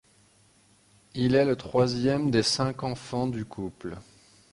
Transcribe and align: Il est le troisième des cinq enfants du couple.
Il 1.13 1.35
est 1.35 1.45
le 1.45 1.55
troisième 1.55 2.31
des 2.31 2.41
cinq 2.41 2.81
enfants 2.81 3.27
du 3.27 3.45
couple. 3.45 3.97